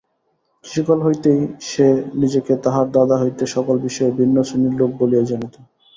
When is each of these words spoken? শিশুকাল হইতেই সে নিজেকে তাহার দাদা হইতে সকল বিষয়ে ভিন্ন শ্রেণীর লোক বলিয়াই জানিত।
শিশুকাল 0.65 0.99
হইতেই 1.01 1.41
সে 1.61 1.87
নিজেকে 2.13 2.53
তাহার 2.63 2.87
দাদা 2.91 3.15
হইতে 3.21 3.43
সকল 3.55 3.75
বিষয়ে 3.79 4.11
ভিন্ন 4.11 4.35
শ্রেণীর 4.43 4.75
লোক 4.77 4.91
বলিয়াই 4.99 5.29
জানিত। 5.31 5.55